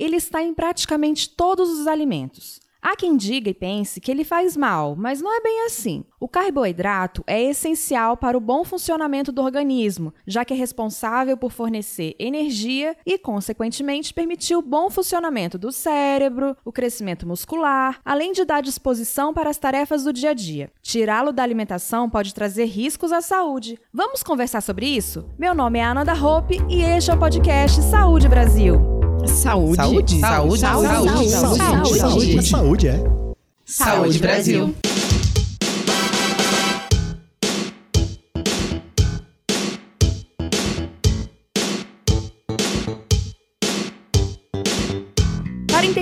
ele 0.00 0.16
está 0.16 0.42
em 0.42 0.54
praticamente 0.54 1.28
todos 1.28 1.68
os 1.68 1.86
alimentos. 1.86 2.60
Há 2.82 2.96
quem 2.96 3.14
diga 3.14 3.50
e 3.50 3.54
pense 3.54 4.00
que 4.00 4.10
ele 4.10 4.24
faz 4.24 4.56
mal, 4.56 4.96
mas 4.96 5.20
não 5.20 5.36
é 5.36 5.42
bem 5.42 5.66
assim. 5.66 6.02
O 6.18 6.26
carboidrato 6.26 7.22
é 7.26 7.42
essencial 7.42 8.16
para 8.16 8.38
o 8.38 8.40
bom 8.40 8.64
funcionamento 8.64 9.30
do 9.30 9.42
organismo, 9.42 10.14
já 10.26 10.46
que 10.46 10.54
é 10.54 10.56
responsável 10.56 11.36
por 11.36 11.52
fornecer 11.52 12.14
energia 12.18 12.96
e, 13.04 13.18
consequentemente, 13.18 14.14
permitir 14.14 14.56
o 14.56 14.62
bom 14.62 14.88
funcionamento 14.88 15.58
do 15.58 15.70
cérebro, 15.70 16.56
o 16.64 16.72
crescimento 16.72 17.28
muscular, 17.28 18.00
além 18.02 18.32
de 18.32 18.46
dar 18.46 18.62
disposição 18.62 19.34
para 19.34 19.50
as 19.50 19.58
tarefas 19.58 20.04
do 20.04 20.12
dia 20.12 20.30
a 20.30 20.34
dia. 20.34 20.72
Tirá-lo 20.80 21.32
da 21.32 21.42
alimentação 21.42 22.08
pode 22.08 22.32
trazer 22.32 22.64
riscos 22.64 23.12
à 23.12 23.20
saúde. 23.20 23.78
Vamos 23.92 24.22
conversar 24.22 24.62
sobre 24.62 24.86
isso? 24.86 25.28
Meu 25.38 25.54
nome 25.54 25.78
é 25.78 25.84
Ana 25.84 26.02
da 26.02 26.14
Hope 26.14 26.56
e 26.70 26.82
este 26.82 27.10
é 27.10 27.14
o 27.14 27.18
podcast 27.18 27.82
Saúde 27.82 28.26
Brasil. 28.26 28.99
Saúde. 29.26 29.76
Saúde. 29.76 30.20
Saúde. 30.20 30.60
Saúde. 30.60 31.30
Saúde. 31.30 31.98
Saúde. 31.98 32.42
Saúde, 32.46 32.88
é. 32.88 33.04
Saúde 33.64 34.18
Brasil. 34.18 34.74
Para 34.82 34.99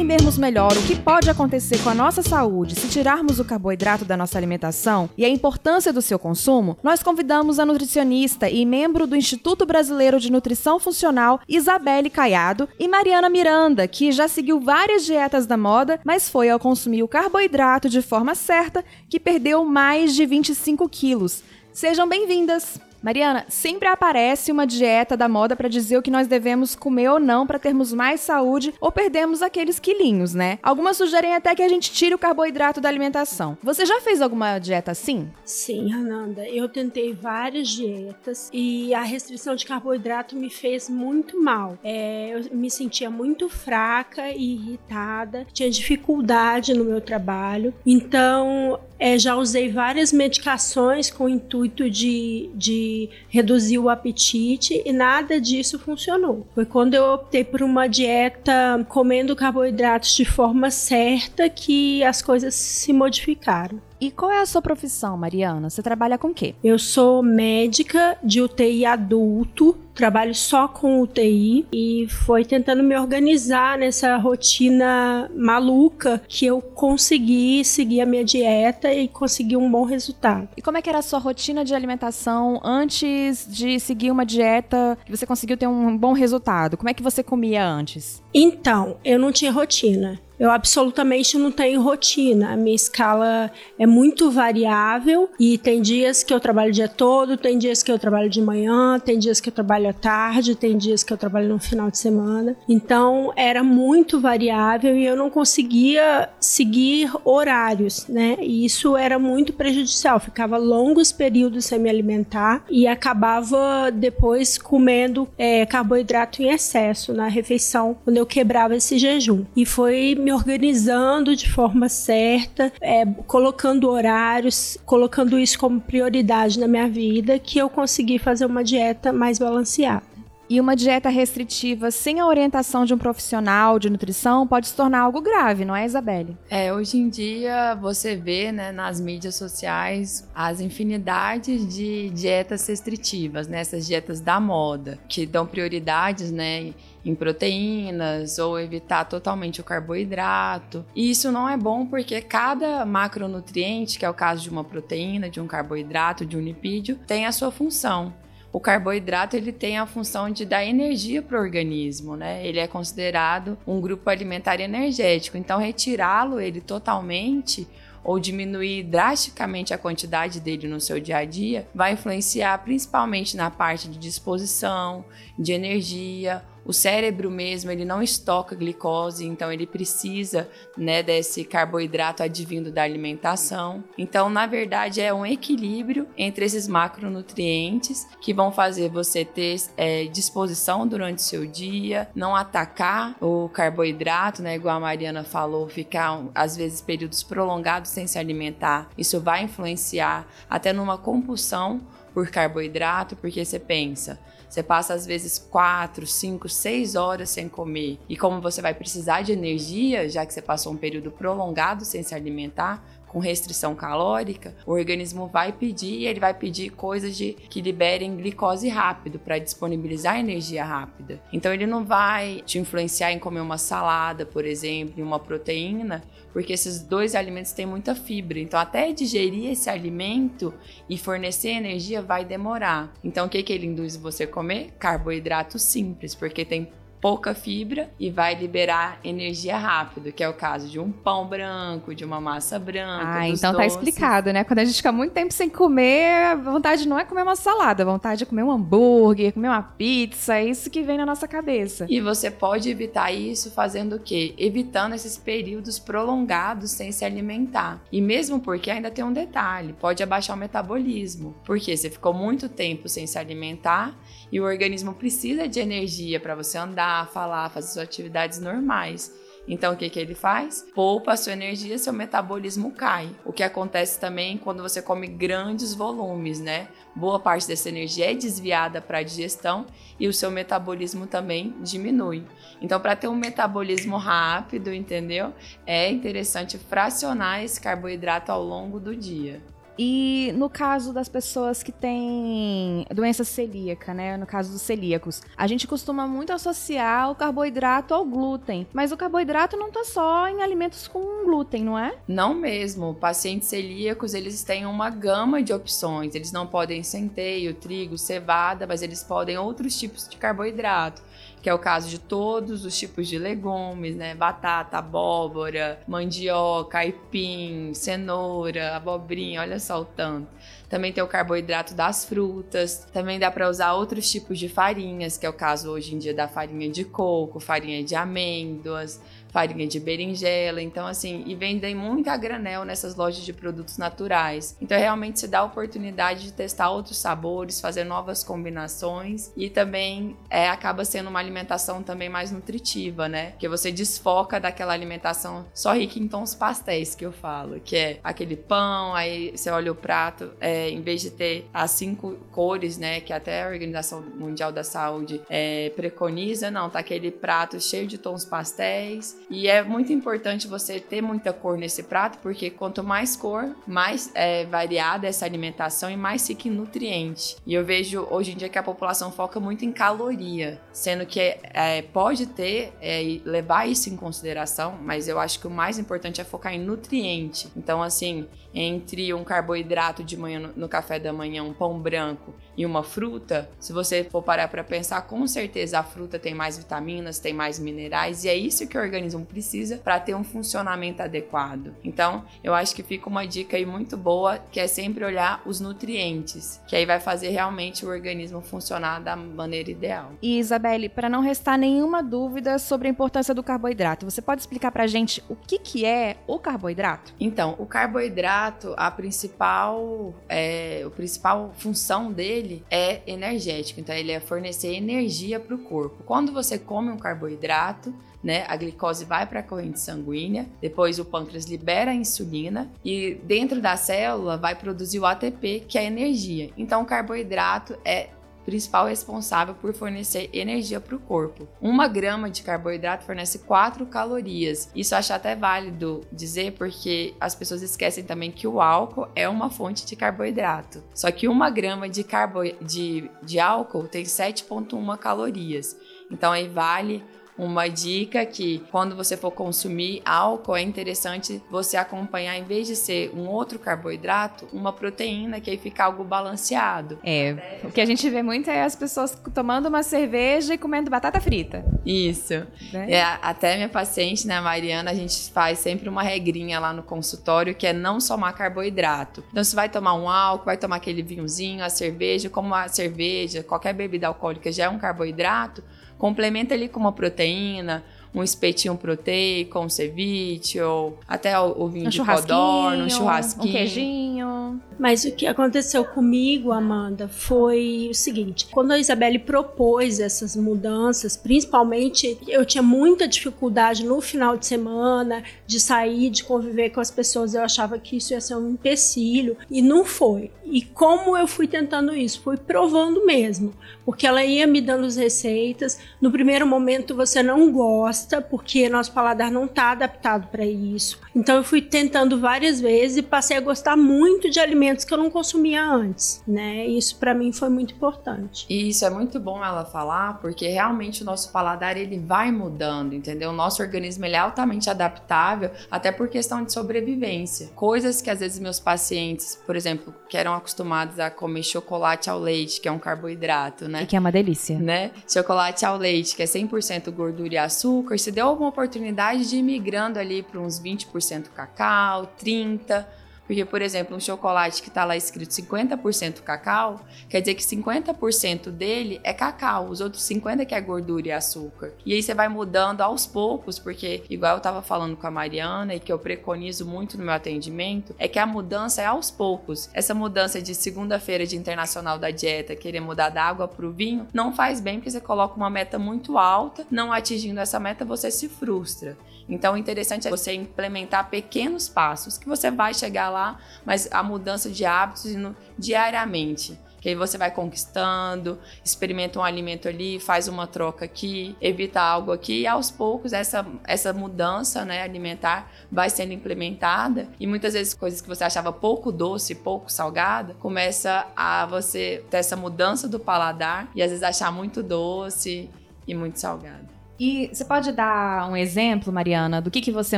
entendermos 0.08 0.38
melhor 0.38 0.72
o 0.72 0.82
que 0.86 0.96
pode 0.96 1.28
acontecer 1.28 1.82
com 1.82 1.90
a 1.90 1.94
nossa 1.94 2.22
saúde 2.22 2.74
se 2.74 2.88
tirarmos 2.88 3.38
o 3.38 3.44
carboidrato 3.44 4.06
da 4.06 4.16
nossa 4.16 4.38
alimentação 4.38 5.10
e 5.18 5.22
a 5.22 5.28
importância 5.28 5.92
do 5.92 6.00
seu 6.00 6.18
consumo, 6.18 6.78
nós 6.82 7.02
convidamos 7.02 7.58
a 7.58 7.66
nutricionista 7.66 8.48
e 8.48 8.64
membro 8.64 9.06
do 9.06 9.14
Instituto 9.14 9.66
Brasileiro 9.66 10.18
de 10.18 10.32
Nutrição 10.32 10.80
Funcional, 10.80 11.40
Isabelle 11.46 12.08
Caiado, 12.08 12.66
e 12.78 12.88
Mariana 12.88 13.28
Miranda, 13.28 13.86
que 13.86 14.10
já 14.10 14.26
seguiu 14.26 14.58
várias 14.58 15.04
dietas 15.04 15.44
da 15.44 15.58
moda, 15.58 16.00
mas 16.02 16.27
foi 16.27 16.48
ao 16.48 16.58
consumir 16.58 17.02
o 17.02 17.08
carboidrato 17.08 17.90
de 17.90 18.00
forma 18.00 18.34
certa 18.34 18.83
que 19.11 19.20
perdeu 19.20 19.62
mais 19.62 20.14
de 20.14 20.24
25 20.24 20.88
quilos. 20.88 21.42
Sejam 21.70 22.08
bem-vindas! 22.08 22.80
Mariana, 23.02 23.44
sempre 23.48 23.88
aparece 23.88 24.50
uma 24.50 24.66
dieta 24.66 25.16
da 25.16 25.28
moda 25.28 25.54
para 25.54 25.68
dizer 25.68 25.96
o 25.96 26.02
que 26.02 26.10
nós 26.10 26.27
devemos 26.27 26.74
comer 26.74 27.08
ou 27.08 27.20
não 27.20 27.46
para 27.46 27.58
termos 27.58 27.92
mais 27.92 28.20
saúde 28.20 28.74
ou 28.80 28.90
perdermos 28.90 29.40
aqueles 29.40 29.78
quilinhos, 29.78 30.34
né? 30.34 30.58
Algumas 30.62 30.96
sugerem 30.96 31.34
até 31.34 31.55
que 31.55 31.62
a 31.62 31.68
gente 31.68 31.92
tire 31.92 32.14
o 32.14 32.18
carboidrato 32.18 32.80
da 32.80 32.88
alimentação. 32.88 33.56
Você 33.62 33.86
já 33.86 34.00
fez 34.00 34.20
alguma 34.20 34.58
dieta 34.58 34.90
assim? 34.90 35.28
Sim, 35.44 35.92
Ananda. 35.92 36.48
Eu 36.48 36.68
tentei 36.68 37.12
várias 37.12 37.68
dietas 37.68 38.50
e 38.52 38.92
a 38.94 39.02
restrição 39.02 39.55
de 39.55 39.64
carboidrato 39.64 40.34
me 40.36 40.50
fez 40.50 40.88
muito 40.88 41.40
mal. 41.40 41.78
É, 41.84 42.30
eu 42.30 42.56
me 42.56 42.70
sentia 42.70 43.10
muito 43.10 43.48
fraca 43.48 44.30
e 44.30 44.55
irritada, 44.55 45.46
tinha 45.52 45.70
dificuldade 45.70 46.74
no 46.74 46.84
meu 46.84 47.00
trabalho. 47.00 47.72
Então, 47.86 48.80
é, 48.98 49.16
já 49.18 49.36
usei 49.36 49.70
várias 49.70 50.12
medicações 50.12 51.10
com 51.10 51.24
o 51.24 51.28
intuito 51.28 51.88
de, 51.88 52.50
de 52.55 52.88
reduzir 53.28 53.78
o 53.78 53.89
apetite 53.89 54.83
e 54.84 54.92
nada 54.92 55.41
disso 55.41 55.78
funcionou. 55.78 56.47
Foi 56.55 56.64
quando 56.64 56.95
eu 56.95 57.05
optei 57.14 57.45
por 57.45 57.62
uma 57.62 57.86
dieta 57.86 58.86
comendo 58.89 59.36
carboidratos 59.36 60.14
de 60.14 60.25
forma 60.25 60.70
certa 60.70 61.48
que 61.48 62.03
as 62.05 62.22
coisas 62.22 62.55
se 62.55 62.92
modificaram. 62.92 63.80
E 64.00 64.10
qual 64.10 64.30
é 64.30 64.41
a 64.41 64.46
sua 64.46 64.62
profissão, 64.62 65.16
Mariana? 65.16 65.68
Você 65.68 65.82
trabalha 65.82 66.16
com 66.16 66.28
o 66.28 66.34
quê? 66.34 66.54
Eu 66.62 66.78
sou 66.78 67.22
médica 67.22 68.16
de 68.22 68.40
UTI 68.40 68.86
adulto, 68.86 69.77
trabalho 69.92 70.32
só 70.34 70.68
com 70.68 71.02
UTI 71.02 71.66
e 71.72 72.06
foi 72.08 72.44
tentando 72.44 72.84
me 72.84 72.96
organizar 72.96 73.77
nessa 73.77 74.16
rotina 74.16 75.28
maluca 75.34 76.22
que 76.28 76.46
eu 76.46 76.62
consegui 76.62 77.64
seguir 77.64 78.00
a 78.00 78.06
minha 78.06 78.24
dieta 78.24 78.92
e 78.94 79.08
conseguir 79.08 79.56
um 79.56 79.68
bom 79.68 79.82
resultado. 79.82 80.48
E 80.56 80.62
como 80.62 80.78
é 80.78 80.83
que 80.83 80.88
era 80.88 81.00
a 81.00 81.02
sua 81.02 81.18
rotina 81.18 81.64
de 81.64 81.74
alimentação 81.74 82.61
antes 82.62 83.48
de 83.50 83.80
seguir 83.80 84.12
uma 84.12 84.24
dieta 84.24 84.96
que 85.05 85.11
você 85.11 85.27
conseguiu 85.27 85.56
ter 85.56 85.67
um 85.67 85.96
bom 85.96 86.12
resultado? 86.12 86.77
Como 86.77 86.89
é 86.89 86.94
que 86.94 87.02
você 87.02 87.24
comia 87.24 87.67
antes? 87.67 88.23
Então, 88.33 88.98
eu 89.05 89.18
não 89.18 89.33
tinha 89.33 89.50
rotina. 89.50 90.20
Eu 90.38 90.50
absolutamente 90.50 91.36
não 91.36 91.50
tenho 91.50 91.82
rotina. 91.82 92.52
A 92.52 92.56
minha 92.56 92.76
escala 92.76 93.50
é 93.78 93.86
muito 93.86 94.30
variável 94.30 95.28
e 95.38 95.58
tem 95.58 95.82
dias 95.82 96.22
que 96.22 96.32
eu 96.32 96.38
trabalho 96.38 96.70
o 96.70 96.72
dia 96.72 96.88
todo, 96.88 97.36
tem 97.36 97.58
dias 97.58 97.82
que 97.82 97.90
eu 97.90 97.98
trabalho 97.98 98.30
de 98.30 98.40
manhã, 98.40 99.00
tem 99.00 99.18
dias 99.18 99.40
que 99.40 99.48
eu 99.48 99.52
trabalho 99.52 99.88
à 99.88 99.92
tarde, 99.92 100.54
tem 100.54 100.76
dias 100.76 101.02
que 101.02 101.12
eu 101.12 101.16
trabalho 101.16 101.48
no 101.48 101.58
final 101.58 101.90
de 101.90 101.98
semana. 101.98 102.56
Então 102.68 103.32
era 103.34 103.64
muito 103.64 104.20
variável 104.20 104.96
e 104.96 105.04
eu 105.04 105.16
não 105.16 105.28
conseguia 105.28 106.28
seguir 106.38 107.10
horários, 107.24 108.06
né? 108.08 108.36
E 108.40 108.64
isso 108.64 108.96
era 108.96 109.18
muito 109.18 109.52
prejudicial. 109.52 110.20
ficava 110.20 110.56
longos 110.56 111.10
períodos 111.10 111.64
sem 111.64 111.78
me 111.78 111.90
alimentar 111.90 112.64
e 112.70 112.86
acabava 112.86 113.90
depois 113.90 114.56
comendo 114.56 115.28
é, 115.36 115.66
carboidrato 115.66 116.42
em 116.42 116.50
excesso 116.50 117.12
na 117.12 117.28
refeição 117.28 117.96
quando 118.05 118.16
eu 118.16 118.26
quebrava 118.26 118.76
esse 118.76 118.98
jejum. 118.98 119.44
E 119.56 119.66
foi 119.66 120.14
me 120.28 120.33
organizando 120.33 121.34
de 121.34 121.50
forma 121.50 121.89
certa, 121.89 122.70
é, 122.83 123.06
colocando 123.27 123.89
horários, 123.89 124.77
colocando 124.84 125.39
isso 125.39 125.58
como 125.58 125.80
prioridade 125.80 126.61
na 126.61 126.68
minha 126.68 126.86
vida, 126.86 127.39
que 127.39 127.58
eu 127.58 127.70
consegui 127.70 128.19
fazer 128.19 128.44
uma 128.44 128.62
dieta 128.62 129.11
mais 129.11 129.38
balanceada. 129.38 130.19
E 130.50 130.58
uma 130.58 130.75
dieta 130.75 131.11
restritiva 131.11 131.90
sem 131.90 132.20
a 132.20 132.26
orientação 132.26 132.87
de 132.87 132.94
um 132.94 132.99
profissional 132.99 133.78
de 133.78 133.90
nutrição 133.90 134.46
pode 134.46 134.69
se 134.69 134.75
tornar 134.75 135.00
algo 135.00 135.20
grave, 135.20 135.62
não 135.62 135.76
é, 135.76 135.84
Isabelle? 135.84 136.38
É, 136.49 136.72
hoje 136.72 136.96
em 136.96 137.11
dia 137.11 137.75
você 137.75 138.17
vê 138.17 138.50
né, 138.50 138.72
nas 138.72 138.99
mídias 138.99 139.34
sociais 139.34 140.26
as 140.34 140.61
infinidades 140.61 141.69
de 141.69 142.08
dietas 142.11 142.67
restritivas, 142.67 143.46
né, 143.46 143.61
essas 143.61 143.87
dietas 143.87 144.20
da 144.22 144.40
moda, 144.40 144.99
que 145.06 145.26
dão 145.26 145.46
prioridades 145.46 146.31
né, 146.31 146.72
em 147.05 147.14
proteínas 147.14 148.38
ou 148.38 148.59
evitar 148.59 149.05
totalmente 149.05 149.61
o 149.61 149.64
carboidrato. 149.64 150.85
E 150.94 151.11
isso 151.11 151.31
não 151.32 151.49
é 151.49 151.56
bom 151.56 151.87
porque 151.87 152.20
cada 152.20 152.85
macronutriente, 152.85 153.99
que 153.99 154.05
é 154.05 154.11
o 154.11 154.14
caso 154.14 154.43
de 154.43 154.50
uma 154.50 154.64
proteína, 154.64 155.31
de 155.31 155.41
um 155.41 155.47
carboidrato, 155.47 156.26
de 156.26 156.37
um 156.37 156.41
lipídio, 156.41 156.97
tem 157.06 157.26
a 157.26 157.32
sua 157.32 157.50
função. 157.50 158.12
O 158.50 158.59
carboidrato 158.59 159.37
ele 159.37 159.53
tem 159.53 159.79
a 159.79 159.87
função 159.87 160.31
de 160.31 160.47
dar 160.47 160.64
energia 160.64 161.20
para 161.20 161.38
o 161.38 161.43
organismo, 161.43 162.17
né? 162.17 162.47
Ele 162.47 162.59
é 162.59 162.67
considerado 162.67 163.59
um 163.67 163.79
grupo 163.81 164.09
alimentar 164.09 164.59
energético. 164.59 165.37
Então 165.37 165.59
retirá-lo 165.59 166.41
ele 166.41 166.61
totalmente 166.61 167.69
ou 168.03 168.19
diminuir 168.19 168.85
drasticamente 168.85 169.75
a 169.75 169.79
quantidade 169.79 170.41
dele 170.41 170.67
no 170.67 170.81
seu 170.81 170.99
dia 170.99 171.19
a 171.19 171.25
dia 171.26 171.69
vai 171.75 171.93
influenciar 171.93 172.56
principalmente 172.59 173.37
na 173.37 173.50
parte 173.50 173.87
de 173.87 173.99
disposição, 173.99 175.05
de 175.38 175.53
energia, 175.53 176.43
o 176.69 176.73
cérebro 176.75 177.31
mesmo, 177.31 177.70
ele 177.70 177.87
não 177.87 178.02
estoca 178.02 178.55
glicose, 178.55 179.25
então 179.25 179.50
ele 179.50 179.67
precisa, 179.67 180.46
né, 180.76 181.02
desse 181.02 181.43
carboidrato 181.43 182.23
advindo 182.23 182.70
da 182.70 182.82
alimentação. 182.82 183.82
Então, 183.96 184.29
na 184.29 184.46
verdade, 184.46 185.00
é 185.00 185.12
um 185.12 185.25
equilíbrio 185.25 186.06
entre 186.14 186.44
esses 186.44 186.69
macronutrientes 186.69 188.06
que 188.20 188.34
vão 188.34 188.52
fazer 188.52 188.90
você 188.90 189.25
ter 189.25 189.56
é, 189.79 190.05
disposição 190.05 190.87
durante 190.87 191.20
o 191.20 191.23
seu 191.23 191.46
dia, 191.46 192.11
não 192.14 192.37
atacar 192.37 193.17
o 193.19 193.49
carboidrato, 193.49 194.43
né, 194.43 194.55
igual 194.55 194.76
a 194.76 194.81
Mariana 194.81 195.25
falou, 195.25 195.70
ficar 195.70 196.23
às 196.35 196.55
vezes 196.55 196.82
períodos 196.82 197.23
prolongados 197.23 197.90
sem 197.90 198.06
se 198.06 198.19
alimentar. 198.19 198.90
Isso 198.99 199.19
vai 199.23 199.43
influenciar 199.44 200.26
até 200.50 200.75
numa 200.75 200.99
compulsão 200.99 201.81
por 202.12 202.29
carboidrato, 202.31 203.17
porque 203.17 203.44
você 203.44 203.58
pensa, 203.58 204.19
você 204.49 204.62
passa 204.62 204.94
às 204.94 205.05
vezes 205.05 205.38
4, 205.38 206.06
5, 206.06 206.49
6 206.49 206.94
horas 206.94 207.29
sem 207.31 207.49
comer. 207.49 207.99
E 208.08 208.17
como 208.17 208.41
você 208.41 208.62
vai 208.62 208.73
precisar 208.75 209.23
de 209.23 209.32
energia, 209.32 210.09
já 210.09 210.25
que 210.25 210.32
você 210.32 210.41
passou 210.41 210.73
um 210.73 210.77
período 210.77 211.11
prolongado 211.11 211.85
sem 211.85 212.03
se 212.03 212.15
alimentar, 212.15 212.82
com 213.08 213.19
restrição 213.19 213.75
calórica, 213.75 214.55
o 214.66 214.72
organismo 214.72 215.26
vai 215.26 215.52
pedir, 215.52 216.05
ele 216.05 216.20
vai 216.20 216.34
pedir 216.34 216.70
coisas 216.70 217.16
de, 217.16 217.32
que 217.32 217.60
liberem 217.60 218.16
glicose 218.16 218.69
rápido 218.69 219.19
para 219.19 219.38
disponibilizar 219.38 220.19
energia 220.19 220.64
rápida. 220.64 221.20
Então 221.32 221.52
ele 221.52 221.66
não 221.66 221.84
vai 221.84 222.43
te 222.44 222.58
influenciar 222.58 223.12
em 223.12 223.19
comer 223.19 223.40
uma 223.40 223.58
salada, 223.58 224.25
por 224.25 224.44
exemplo, 224.44 225.02
uma 225.02 225.19
proteína, 225.19 226.02
porque 226.32 226.52
esses 226.52 226.81
dois 226.81 227.14
alimentos 227.14 227.52
têm 227.52 227.66
muita 227.66 227.94
fibra. 227.94 228.38
Então 228.38 228.60
até 228.60 228.93
digerir 228.93 229.50
esse 229.50 229.70
alimento 229.70 230.52
e 230.88 230.99
fornecer 230.99 231.50
energia 231.50 232.02
vai 232.02 232.25
demorar. 232.25 232.93
Então 233.02 233.26
o 233.26 233.28
que 233.28 233.43
que 233.43 233.52
ele 233.52 233.66
induz 233.66 233.96
você 233.96 234.25
a 234.25 234.28
comer? 234.28 234.72
Carboidrato 234.78 235.58
simples, 235.58 236.14
porque 236.14 236.44
tem 236.44 236.70
pouca 237.00 237.35
fibra 237.35 237.91
e 237.99 238.11
vai 238.11 238.35
liberar 238.35 238.99
energia 239.05 239.56
rápido, 239.56 240.12
que 240.12 240.23
é 240.23 240.29
o 240.29 240.35
caso 240.35 240.69
de 240.69 240.79
um 240.79 240.91
pão 240.91 241.27
branco, 241.27 241.95
de 241.95 242.05
uma 242.05 242.21
massa 242.21 242.59
branca. 242.59 243.19
Ah, 243.21 243.29
então 243.29 243.53
doces. 243.53 243.56
tá 243.56 243.67
explicado, 243.67 244.33
né? 244.33 244.45
Quando 244.45 244.61
a 244.61 244.65
gente 244.65 244.77
fica 244.77 244.93
muito 244.93 245.12
tempo 245.12 245.33
sem 245.33 245.49
comer, 245.49 246.27
a 246.27 246.35
vontade 246.35 246.87
não 246.87 246.99
é 246.99 247.05
comer 247.05 247.23
uma 247.23 247.37
salada, 247.37 247.83
a 247.83 247.87
vontade 247.87 248.23
é 248.23 248.27
comer 248.27 248.43
um 248.43 248.50
hambúrguer, 248.50 249.33
comer 249.33 249.49
uma 249.49 249.62
pizza, 249.62 250.35
é 250.35 250.45
isso 250.45 250.71
que 250.71 250.83
vem 250.83 250.99
na 250.99 251.06
nossa 251.06 251.29
cabeça. 251.29 251.87
E 251.89 252.00
você 252.00 252.31
pode 252.31 252.69
evitar 252.69 253.12
isso 253.12 253.51
fazendo 253.51 253.97
o 253.97 254.01
quê? 254.01 254.35
Evitando 254.39 254.94
esses 254.94 255.17
períodos 255.17 255.79
prolongados 255.79 256.71
sem 256.71 256.93
se 256.93 257.05
alimentar. 257.05 257.81
E 257.93 258.01
mesmo 258.01 258.41
porque 258.41 258.71
ainda 258.71 258.91
tem 258.91 259.05
um 259.05 259.12
detalhe, 259.12 259.75
pode 259.75 260.03
abaixar 260.03 260.37
o 260.37 260.39
metabolismo, 260.39 261.35
porque 261.44 261.77
você 261.77 261.91
ficou 261.91 262.12
muito 262.12 262.49
tempo 262.49 262.89
sem 262.89 263.06
se 263.06 263.19
alimentar 263.19 263.94
e 264.31 264.41
o 264.41 264.45
organismo 264.45 264.95
precisa 264.95 265.49
de 265.49 265.61
energia 265.61 266.21
para 266.21 266.35
você 266.35 266.59
andar, 266.59 267.11
falar, 267.11 267.51
fazer 267.51 267.69
suas 267.69 267.85
atividades 267.85 268.41
normais. 268.41 269.13
Então, 269.49 269.73
o 269.73 269.77
que, 269.77 269.89
que 269.89 269.99
ele 269.99 270.15
faz? 270.15 270.67
Poupa 270.75 271.13
a 271.13 271.17
sua 271.17 271.33
energia, 271.33 271.79
seu 271.79 271.93
metabolismo 271.93 272.71
cai. 272.73 273.09
O 273.25 273.33
que 273.33 273.43
acontece 273.43 273.99
também 273.99 274.37
quando 274.37 274.63
você 274.63 274.83
come 274.83 275.07
grandes 275.07 275.73
volumes, 275.75 276.39
né? 276.39 276.69
Boa 276.95 277.19
parte 277.19 277.49
dessa 277.49 277.71
energia 277.71 278.11
é 278.11 278.15
desviada 278.15 278.83
para 278.83 278.99
a 278.99 279.03
digestão 279.03 279.65
e 279.99 280.07
o 280.07 280.13
seu 280.13 280.31
metabolismo 280.31 281.07
também 281.07 281.55
diminui. 281.63 282.25
Então, 282.61 282.79
para 282.79 282.95
ter 282.95 283.09
um 283.09 283.17
metabolismo 283.17 283.97
rápido, 283.97 284.73
entendeu? 284.73 285.33
É 285.67 285.91
interessante 285.91 286.59
fracionar 286.59 287.43
esse 287.43 287.59
carboidrato 287.59 288.31
ao 288.31 288.43
longo 288.43 288.79
do 288.79 288.95
dia. 288.95 289.41
E 289.79 290.33
no 290.37 290.51
caso 290.51 290.93
das 290.93 291.09
pessoas 291.09 291.63
que 291.63 291.71
têm 291.71 292.85
doença 292.93 293.23
celíaca, 293.23 293.95
né? 293.95 294.17
No 294.17 294.27
caso 294.27 294.51
dos 294.51 294.63
celíacos, 294.63 295.23
a 295.37 295.47
gente 295.47 295.67
costuma 295.67 296.07
muito 296.07 296.33
associar 296.33 297.11
o 297.11 297.15
carboidrato 297.15 297.95
ao 297.95 298.05
glúten. 298.05 298.67
Mas 298.73 298.91
o 298.91 298.97
carboidrato 298.97 299.57
não 299.57 299.71
tá 299.71 299.85
só 299.85 300.27
em 300.27 300.43
alimentos 300.43 300.89
com 300.89 301.25
glúten, 301.25 301.63
não 301.63 301.79
é? 301.79 301.95
Não 302.09 302.35
mesmo. 302.35 302.95
Pacientes 302.95 303.49
celíacos, 303.49 304.15
eles 304.15 304.43
têm 304.43 304.67
uma 304.67 304.91
gama 304.91 305.43
de 305.43 305.53
opções. 305.53 306.15
Eles 306.15 306.33
não 306.33 306.47
podem 306.47 306.83
centeio, 306.83 307.55
trigo, 307.55 307.97
cevada, 307.97 308.67
mas 308.67 308.83
eles 308.83 309.05
podem 309.05 309.39
outros 309.39 309.79
tipos 309.79 310.09
de 310.09 310.17
carboidrato 310.17 311.03
que 311.43 311.49
é 311.49 311.55
o 311.55 311.58
caso 311.58 311.88
de 311.88 311.99
todos 311.99 312.64
os 312.64 312.79
tipos 312.79 313.08
de 313.08 313.19
legumes, 313.19 313.94
né? 313.94 314.14
Batata, 314.14 314.79
abóbora, 314.79 315.81
mandioca, 315.87 316.79
aipim, 316.79 317.73
cenoura, 317.75 318.76
abobrinha, 318.76 319.40
olha 319.40 319.58
só 319.58 319.81
o 319.81 319.85
tanto. 319.85 320.29
Também 320.69 320.93
tem 320.93 321.02
o 321.02 321.06
carboidrato 321.06 321.75
das 321.75 322.05
frutas. 322.05 322.87
Também 322.93 323.19
dá 323.19 323.31
para 323.31 323.49
usar 323.49 323.73
outros 323.73 324.11
tipos 324.11 324.38
de 324.38 324.49
farinhas, 324.49 325.17
que 325.17 325.25
é 325.25 325.29
o 325.29 325.32
caso 325.32 325.70
hoje 325.70 325.94
em 325.94 325.99
dia 325.99 326.12
da 326.12 326.29
farinha 326.29 326.69
de 326.69 326.85
coco, 326.85 327.41
farinha 327.41 327.82
de 327.82 327.94
amêndoas, 327.94 329.00
farinha 329.31 329.67
de 329.67 329.79
berinjela. 329.79 330.63
Então, 330.63 330.87
assim, 330.87 331.23
e 331.27 331.35
vendem 331.35 331.75
muito 331.75 332.09
a 332.09 332.17
granel 332.17 332.65
nessas 332.65 332.95
lojas 332.97 333.25
de 333.25 333.33
produtos 333.33 333.79
naturais. 333.79 334.57
Então, 334.61 334.79
realmente 334.79 335.21
se 335.21 335.29
dá 335.29 335.41
a 335.41 335.45
oportunidade 335.45 336.25
de 336.25 336.33
testar 336.33 336.71
outros 336.71 336.99
sabores, 336.99 337.61
fazer 337.61 337.85
novas 337.85 338.25
combinações 338.25 339.33
e 339.37 339.49
também 339.49 340.17
é, 340.31 340.49
acaba 340.49 340.85
sendo 340.85 341.09
uma 341.09 341.19
alimentação 341.19 341.83
também 341.83 342.09
mais 342.09 342.31
nutritiva, 342.31 343.09
né? 343.09 343.31
Porque 343.31 343.49
você 343.49 343.71
desfoca 343.71 344.41
daquela 344.41 344.73
alimentação 344.73 345.47
só 345.55 345.73
rica 345.73 345.99
em 345.99 346.09
tons 346.09 346.35
pastéis 346.35 346.95
que 346.95 347.05
eu 347.05 347.13
falo, 347.13 347.61
que 347.61 347.77
é 347.77 348.01
aquele 348.03 348.37
pão, 348.37 348.95
aí 348.95 349.37
você 349.37 349.51
olha 349.51 349.73
o 349.73 349.75
prato, 349.75 350.31
é, 350.41 350.71
em 350.71 350.81
vez 350.81 351.01
de 351.01 351.11
ter 351.11 351.49
as 351.53 351.71
cinco 351.73 352.17
cores, 352.33 352.79
né? 352.79 353.01
Que 353.01 353.13
até 353.13 353.45
a 353.45 353.49
Organização 353.49 354.01
Mundial 354.01 354.53
da 354.53 354.65
Saúde 354.65 355.21
é, 355.29 355.71
preconiza, 355.71 356.51
não, 356.51 356.71
tá 356.71 356.79
aquele 356.79 357.11
prato 357.11 357.61
cheio 357.61 357.87
de 357.87 357.99
tons 357.99 358.25
pastéis 358.25 359.19
e 359.31 359.47
é 359.47 359.63
muito 359.63 359.93
importante 359.93 360.49
você 360.49 360.81
ter 360.81 361.03
muita 361.03 361.33
cor 361.33 361.59
nesse 361.59 361.83
prato, 361.83 362.19
porque 362.19 362.51
quanto 362.51 362.83
mais 362.83 363.15
cor, 363.15 363.55
mais 363.67 364.11
é, 364.15 364.47
variada 364.47 365.07
essa 365.07 365.25
alimentação 365.25 365.91
e 365.91 365.97
mais 365.97 366.29
rica 366.29 366.49
em 366.49 366.51
nutriente. 366.51 367.37
E 367.47 367.53
eu 367.53 367.65
vejo 367.65 368.07
hoje 368.11 368.33
em 368.33 368.37
dia 368.37 368.49
que 368.49 368.59
a 368.59 368.63
população 368.63 369.13
foca 369.13 369.39
muito 369.39 369.65
em 369.65 369.73
caloria, 369.73 370.61
sendo 370.73 371.05
que 371.05 371.21
é, 371.21 371.83
pode 371.83 372.27
ter 372.27 372.73
é, 372.81 373.21
levar 373.25 373.69
isso 373.69 373.91
em 373.91 373.97
consideração, 373.97 374.79
mas 374.83 375.09
eu 375.09 375.19
acho 375.19 375.39
que 375.41 375.47
o 375.47 375.51
mais 375.51 375.79
importante 375.79 376.21
é 376.21 376.25
focar 376.25 376.55
em 376.55 376.61
nutriente. 376.61 377.49
Então, 377.57 377.83
assim, 377.83 378.27
entre 378.55 379.13
um 379.13 379.25
carboidrato 379.25 380.03
de 380.03 380.17
manhã 380.17 380.41
no, 380.41 380.53
no 380.57 380.69
café 380.69 380.99
da 380.99 381.13
manhã, 381.13 381.43
um 381.43 381.53
pão 381.53 381.79
branco 381.79 382.35
e 382.57 382.65
uma 382.65 382.83
fruta, 382.83 383.49
se 383.61 383.73
você 383.73 384.05
for 384.05 384.23
parar 384.23 384.49
para 384.49 384.65
pensar, 384.65 385.03
com 385.03 385.27
certeza 385.27 385.79
a 385.79 385.83
fruta 385.83 386.19
tem 386.19 386.35
mais 386.35 386.59
vitaminas, 386.59 387.19
tem 387.19 387.33
mais 387.33 387.59
minerais 387.59 388.25
e 388.25 388.29
é 388.29 388.35
isso 388.35 388.67
que 388.67 388.77
o 388.77 388.81
organismo 389.08 389.25
precisa 389.25 389.78
para 389.78 390.00
ter 390.00 390.14
um 390.14 390.25
funcionamento 390.25 391.02
adequado. 391.02 391.75
Então, 391.84 392.25
eu 392.43 392.55
acho 392.55 392.75
que 392.75 392.82
fica 392.82 393.08
uma 393.08 393.26
dica 393.26 393.56
aí 393.56 393.66
muito 393.66 393.96
boa, 393.96 394.38
que 394.38 394.60
é 394.60 394.66
sempre 394.66 395.05
olhar 395.05 395.43
os 395.46 395.60
nutrientes, 395.60 396.60
que 396.66 396.76
aí 396.76 396.87
vai 396.87 397.00
fazer 397.00 397.28
realmente 397.28 397.84
o 397.84 397.88
organismo 397.88 398.40
funcionar 398.40 399.00
da 399.00 399.16
maneira 399.16 399.70
ideal. 399.70 400.12
E 400.22 400.38
Isabelle, 400.38 400.88
para 400.88 401.08
não 401.08 401.20
restar 401.20 401.58
nenhuma 401.58 402.02
dúvida 402.02 402.58
sobre 402.58 402.88
a 402.88 402.90
importância 402.90 403.34
do 403.34 403.43
carboidrato, 403.43 404.05
você 404.05 404.22
pode 404.22 404.40
explicar 404.40 404.70
para 404.72 404.84
a 404.84 404.87
gente 404.87 405.22
o 405.28 405.37
que, 405.37 405.58
que 405.58 405.84
é 405.84 406.16
o 406.26 406.38
carboidrato? 406.38 407.12
Então, 407.20 407.55
o 407.58 407.66
carboidrato, 407.66 408.75
a 408.76 408.90
principal, 408.90 410.14
é, 410.28 410.82
a 410.87 410.90
principal 410.90 411.52
função 411.56 412.12
dele 412.12 412.28
dele 412.28 412.64
é 412.70 413.00
energético, 413.06 413.81
então 413.81 413.94
ele 413.94 414.12
é 414.12 414.20
fornecer 414.20 414.75
energia 414.75 415.40
para 415.40 415.55
o 415.55 415.58
corpo. 415.58 416.02
Quando 416.05 416.32
você 416.32 416.58
come 416.58 416.90
um 416.90 416.99
carboidrato, 416.99 417.94
né, 418.23 418.44
a 418.49 418.56
glicose 418.56 419.05
vai 419.05 419.26
para 419.26 419.41
a 419.41 419.43
corrente 419.43 419.81
sanguínea, 419.81 420.47
depois 420.61 420.99
o 420.99 421.05
pâncreas 421.05 421.47
libera 421.47 421.91
a 421.91 421.94
insulina 421.94 422.70
e 422.85 423.15
dentro 423.25 423.61
da 423.61 423.76
célula 423.76 424.37
vai 424.37 424.55
produzir 424.55 424.99
o 424.99 425.06
ATP, 425.06 425.65
que 425.69 425.79
é 425.79 425.85
energia. 425.85 426.50
Então 426.56 426.82
o 426.82 426.87
carboidrato 426.87 427.79
é 427.85 428.11
principal 428.49 428.87
responsável 428.87 429.55
por 429.55 429.75
fornecer 429.75 430.31
energia 430.32 430.81
para 430.81 430.97
o 430.97 430.99
corpo. 430.99 431.47
Uma 431.61 431.87
grama 431.87 432.31
de 432.31 432.43
carboidrato 432.43 433.05
fornece 433.05 433.41
4 433.41 433.85
calorias. 433.85 434.70
Isso 434.75 434.94
acho 434.94 435.12
até 435.12 435.37
válido 435.37 436.00
dizer 436.11 436.53
porque 436.53 437.15
as 437.20 437.35
pessoas 437.35 437.61
esquecem 437.61 438.05
também 438.05 438.32
que 438.32 438.49
o 438.49 438.59
álcool 438.59 439.06
é 439.15 439.29
uma 439.29 439.50
fonte 439.50 439.85
de 439.85 439.94
carboidrato. 439.94 440.82
Só 440.94 441.11
que 441.11 441.29
uma 441.29 441.50
grama 441.50 441.91
de, 441.91 442.03
carbo... 442.03 442.41
de, 442.62 443.11
de 443.23 443.38
álcool 443.38 443.87
tem 443.87 444.05
7,1 444.05 444.97
calorias. 444.97 445.76
Então 446.11 446.32
aí 446.32 446.49
vale 446.49 447.05
uma 447.38 447.69
dica 447.69 448.26
que 448.26 448.62
quando 448.70 448.96
você 448.96 449.17
for 449.17 449.31
consumir 449.31 450.02
álcool 450.05 450.56
é 450.56 450.62
interessante 450.62 451.40
você 451.50 451.76
acompanhar 451.76 452.37
em 452.37 452.43
vez 452.43 452.67
de 452.67 452.75
ser 452.75 453.12
um 453.14 453.29
outro 453.29 453.58
carboidrato, 453.58 454.49
uma 454.52 454.73
proteína 454.73 455.40
que 455.40 455.49
aí 455.49 455.56
fica 455.56 455.85
algo 455.85 456.02
balanceado. 456.02 456.99
É, 457.05 457.61
o 457.62 457.70
que 457.70 457.81
a 457.81 457.87
gente 457.87 458.08
vê 458.11 458.23
muito 458.23 458.50
é 458.50 458.62
as 458.62 458.75
pessoas 458.75 459.17
tomando 459.32 459.67
uma 459.67 459.82
cerveja 459.82 460.55
e 460.55 460.58
comendo 460.58 460.90
batata 460.90 461.20
frita. 461.20 461.64
Isso. 461.87 462.35
Né? 462.73 462.90
É, 462.90 463.02
até 463.23 463.56
minha 463.56 463.69
paciente, 463.69 464.26
né, 464.26 464.41
Mariana, 464.41 464.91
a 464.91 464.94
gente 464.94 465.31
faz 465.31 465.61
sempre 465.61 465.89
uma 465.89 466.03
regrinha 466.03 466.58
lá 466.58 466.72
no 466.72 466.82
consultório 466.82 467.55
que 467.55 467.67
é 467.67 467.72
não 467.72 468.01
somar 468.01 468.34
carboidrato. 468.34 469.22
Então 469.31 469.44
você 469.44 469.55
vai 469.55 469.69
tomar 469.69 469.94
um 469.94 470.08
álcool, 470.08 470.46
vai 470.46 470.56
tomar 470.56 470.77
aquele 470.77 471.03
vinhozinho, 471.03 471.65
a 471.65 471.70
cerveja, 471.70 472.29
como 472.29 472.55
a 472.55 472.67
cerveja, 472.69 473.43
qualquer 473.43 473.72
bebida 473.72 474.08
alcoólica 474.08 474.51
já 474.51 474.65
é 474.65 474.69
um 474.69 474.79
carboidrato, 474.79 475.63
complementa 475.98 476.55
ali 476.55 476.69
com 476.69 476.81
uma 476.81 476.93
proteína, 476.93 477.82
um 478.20 478.25
espetinho 478.25 478.77
proteico, 478.77 479.58
um 479.58 479.69
ceviche, 479.69 480.60
ou 480.60 480.98
até 481.06 481.39
o, 481.39 481.63
o 481.63 481.69
vinho 481.69 481.87
um 481.87 481.91
de 481.91 482.05
codorna, 482.05 482.84
um 482.84 482.91
churrasquinho. 482.91 483.48
Um 483.48 483.53
queijinho. 483.53 484.60
Mas 484.79 485.05
o 485.05 485.10
que 485.10 485.27
aconteceu 485.27 485.84
comigo, 485.84 486.53
Amanda, 486.53 487.08
foi 487.08 487.89
o 487.91 487.94
seguinte: 487.94 488.46
quando 488.51 488.72
a 488.72 488.79
Isabelle 488.79 489.19
propôs 489.19 489.98
essas 489.98 490.37
mudanças, 490.37 491.17
principalmente 491.17 492.17
eu 492.29 492.44
tinha 492.44 492.63
muita 492.63 493.08
dificuldade 493.08 493.84
no 493.84 494.01
final 494.01 494.37
de 494.37 494.46
semana 494.46 495.25
de 495.46 495.58
sair, 495.58 496.10
de 496.10 496.22
conviver 496.22 496.70
com 496.70 496.81
as 496.81 496.91
pessoas, 496.91 497.34
eu 497.34 497.43
achava 497.43 497.79
que 497.79 497.96
isso 497.96 498.13
ia 498.13 498.20
ser 498.20 498.37
um 498.37 498.51
empecilho 498.51 499.37
e 499.51 499.60
não 499.60 499.84
foi. 499.84 500.31
E 500.44 500.63
como 500.63 501.17
eu 501.17 501.27
fui 501.27 501.46
tentando 501.46 501.94
isso? 501.94 502.22
Fui 502.22 502.37
provando 502.37 503.05
mesmo, 503.05 503.53
porque 503.84 504.06
ela 504.06 504.25
ia 504.25 504.46
me 504.46 504.60
dando 504.60 504.87
as 504.87 504.96
receitas. 504.96 505.79
No 506.01 506.10
primeiro 506.10 506.46
momento 506.46 506.94
você 506.94 507.22
não 507.22 507.53
gosta, 507.53 508.07
porque 508.31 508.69
nosso 508.69 508.93
paladar 508.93 509.31
não 509.31 509.44
está 509.44 509.72
adaptado 509.72 510.29
para 510.29 510.46
isso. 510.46 510.98
Então 511.15 511.36
eu 511.36 511.44
fui 511.44 511.60
tentando 511.60 512.18
várias 512.18 512.60
vezes 512.60 512.96
e 512.98 513.02
passei 513.02 513.36
a 513.36 513.40
gostar 513.40 513.76
muito 513.76 514.30
de 514.30 514.38
de 514.38 514.40
alimentos 514.40 514.84
que 514.84 514.94
eu 514.94 514.98
não 514.98 515.10
consumia 515.10 515.64
antes, 515.64 516.22
né? 516.26 516.64
Isso 516.64 516.96
para 516.96 517.12
mim 517.12 517.32
foi 517.32 517.48
muito 517.48 517.74
importante. 517.74 518.46
E 518.48 518.68
isso 518.68 518.84
é 518.84 518.90
muito 518.90 519.18
bom 519.18 519.44
ela 519.44 519.64
falar, 519.64 520.20
porque 520.20 520.46
realmente 520.46 521.02
o 521.02 521.04
nosso 521.04 521.32
paladar 521.32 521.76
ele 521.76 521.98
vai 521.98 522.30
mudando, 522.30 522.94
entendeu? 522.94 523.30
O 523.30 523.32
nosso 523.32 523.60
organismo 523.60 524.04
ele 524.04 524.14
é 524.14 524.18
altamente 524.18 524.70
adaptável, 524.70 525.50
até 525.70 525.90
por 525.90 526.08
questão 526.08 526.44
de 526.44 526.52
sobrevivência. 526.52 527.48
Coisas 527.56 528.00
que 528.00 528.10
às 528.10 528.20
vezes 528.20 528.38
meus 528.38 528.60
pacientes, 528.60 529.40
por 529.44 529.56
exemplo, 529.56 529.92
que 530.08 530.16
eram 530.16 530.34
acostumados 530.34 531.00
a 531.00 531.10
comer 531.10 531.42
chocolate 531.42 532.08
ao 532.08 532.18
leite, 532.18 532.60
que 532.60 532.68
é 532.68 532.72
um 532.72 532.78
carboidrato, 532.78 533.68
né? 533.68 533.82
E 533.82 533.86
que 533.86 533.96
é 533.96 533.98
uma 533.98 534.12
delícia. 534.12 534.56
Né? 534.58 534.92
Chocolate 535.10 535.64
ao 535.66 535.76
leite, 535.76 536.14
que 536.14 536.22
é 536.22 536.26
100% 536.26 536.90
gordura 536.92 537.34
e 537.34 537.38
açúcar, 537.38 537.88
se 537.97 538.11
deu 538.11 538.33
uma 538.33 538.49
oportunidade 538.49 539.28
de 539.30 539.37
ir 539.37 539.42
migrando 539.42 539.99
ali 539.99 540.23
para 540.23 540.40
uns 540.40 540.61
20% 540.61 541.28
cacau, 541.35 542.07
30 542.18 542.87
porque, 543.28 543.44
por 543.44 543.61
exemplo, 543.61 543.94
um 543.94 544.00
chocolate 544.00 544.62
que 544.62 544.68
está 544.68 544.87
lá 544.87 544.97
escrito 544.97 545.32
50% 545.32 546.23
cacau, 546.23 546.80
quer 547.11 547.20
dizer 547.20 547.35
que 547.35 547.42
50% 547.42 548.50
dele 548.50 548.99
é 549.04 549.12
cacau, 549.12 549.68
os 549.68 549.82
outros 549.82 550.02
50% 550.02 550.47
que 550.47 550.54
é 550.54 550.61
gordura 550.62 551.08
e 551.08 551.12
açúcar. 551.12 551.75
E 551.85 551.92
aí 551.92 552.02
você 552.02 552.14
vai 552.14 552.26
mudando 552.26 552.80
aos 552.80 553.06
poucos, 553.06 553.58
porque, 553.58 554.02
igual 554.08 554.32
eu 554.32 554.38
estava 554.38 554.62
falando 554.62 554.97
com 554.97 555.06
a 555.06 555.11
Mariana 555.11 555.75
e 555.75 555.80
que 555.80 555.92
eu 555.92 555.99
preconizo 555.99 556.64
muito 556.64 556.97
no 556.97 557.04
meu 557.04 557.12
atendimento, 557.12 557.94
é 557.99 558.08
que 558.08 558.18
a 558.18 558.25
mudança 558.25 558.80
é 558.80 558.87
aos 558.87 559.11
poucos. 559.11 559.68
Essa 559.75 559.92
mudança 559.92 560.40
de 560.40 560.54
segunda-feira 560.54 561.26
de 561.26 561.37
internacional 561.37 561.99
da 561.99 562.11
dieta, 562.11 562.56
querer 562.56 562.80
mudar 562.80 563.11
da 563.11 563.23
água 563.23 563.47
para 563.47 563.66
o 563.66 563.73
vinho, 563.73 564.06
não 564.11 564.32
faz 564.32 564.58
bem 564.58 564.76
porque 564.76 564.90
você 564.90 565.02
coloca 565.02 565.37
uma 565.37 565.50
meta 565.50 565.78
muito 565.78 566.16
alta, 566.16 566.66
não 566.70 566.90
atingindo 566.90 567.40
essa 567.40 567.61
meta, 567.61 567.85
você 567.85 568.11
se 568.11 568.26
frustra. 568.26 568.97
Então, 569.28 569.54
o 569.54 569.56
interessante 569.56 570.08
é 570.08 570.11
você 570.11 570.32
implementar 570.32 571.11
pequenos 571.11 571.68
passos 571.68 572.16
que 572.16 572.28
você 572.28 572.50
vai 572.50 572.73
chegar 572.73 573.11
lá, 573.11 573.38
mas 573.64 573.88
a 573.92 574.02
mudança 574.02 574.49
de 574.50 574.64
hábitos 574.64 575.14
diariamente. 575.58 576.58
Que 576.80 576.90
aí 576.90 576.94
você 576.94 577.18
vai 577.18 577.32
conquistando, 577.32 578.38
experimenta 578.64 579.18
um 579.18 579.23
alimento 579.23 579.68
ali, 579.68 579.99
faz 579.99 580.28
uma 580.28 580.47
troca 580.47 580.85
aqui, 580.85 581.37
evita 581.40 581.80
algo 581.80 582.12
aqui, 582.12 582.42
e 582.42 582.47
aos 582.47 582.70
poucos 582.70 583.12
essa, 583.12 583.44
essa 583.64 583.92
mudança 583.92 584.64
né, 584.64 584.82
alimentar 584.82 585.50
vai 585.73 585.90
sendo 585.90 586.12
implementada. 586.12 587.08
E 587.18 587.26
muitas 587.26 587.54
vezes 587.54 587.75
coisas 587.75 588.00
que 588.00 588.08
você 588.08 588.23
achava 588.23 588.52
pouco 588.52 588.92
doce, 588.92 589.35
pouco 589.35 589.70
salgada, 589.70 590.35
começa 590.35 591.06
a 591.16 591.47
você 591.47 592.04
ter 592.08 592.18
essa 592.18 592.37
mudança 592.37 592.88
do 592.88 593.00
paladar 593.00 593.68
e 593.75 593.82
às 593.82 593.90
vezes 593.90 594.04
achar 594.04 594.30
muito 594.30 594.62
doce 594.62 595.50
e 595.87 595.94
muito 595.94 596.20
salgado. 596.20 596.67
E 596.98 597.30
você 597.32 597.44
pode 597.44 597.72
dar 597.72 598.28
um 598.28 598.36
exemplo, 598.36 598.92
Mariana, 598.92 599.40
do 599.40 599.50
que, 599.50 599.60
que 599.60 599.70
você 599.70 599.96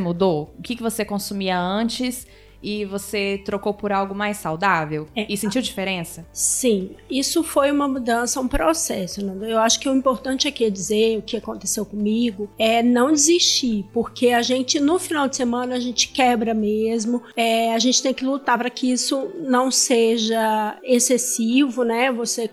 mudou? 0.00 0.54
O 0.58 0.62
que, 0.62 0.76
que 0.76 0.82
você 0.82 1.04
consumia 1.04 1.58
antes 1.58 2.26
e 2.62 2.84
você 2.84 3.40
trocou 3.44 3.72
por 3.72 3.90
algo 3.90 4.14
mais 4.14 4.36
saudável? 4.36 5.08
É, 5.16 5.26
e 5.28 5.36
sentiu 5.36 5.62
diferença? 5.62 6.26
Sim, 6.32 6.90
isso 7.10 7.42
foi 7.42 7.70
uma 7.70 7.88
mudança, 7.88 8.40
um 8.40 8.48
processo. 8.48 9.24
Né? 9.24 9.50
Eu 9.50 9.58
acho 9.58 9.80
que 9.80 9.88
o 9.88 9.94
importante 9.94 10.46
aqui 10.46 10.64
é 10.64 10.70
dizer 10.70 11.18
o 11.18 11.22
que 11.22 11.36
aconteceu 11.36 11.86
comigo 11.86 12.50
é 12.58 12.82
não 12.82 13.10
desistir, 13.10 13.86
porque 13.92 14.28
a 14.28 14.42
gente 14.42 14.78
no 14.78 14.98
final 14.98 15.26
de 15.28 15.36
semana 15.36 15.76
a 15.76 15.80
gente 15.80 16.08
quebra 16.08 16.52
mesmo. 16.52 17.22
É, 17.34 17.74
a 17.74 17.78
gente 17.78 18.02
tem 18.02 18.12
que 18.12 18.24
lutar 18.24 18.58
para 18.58 18.70
que 18.70 18.90
isso 18.92 19.30
não 19.40 19.70
seja 19.70 20.78
excessivo, 20.82 21.82
né? 21.82 22.12
Você, 22.12 22.50